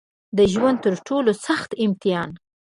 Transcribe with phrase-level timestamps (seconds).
[0.37, 2.29] د ژوند تر ټولو سخت امتحان